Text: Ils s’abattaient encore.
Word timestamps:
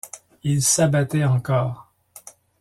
Ils 0.43 0.63
s’abattaient 0.65 1.25
encore. 1.25 1.93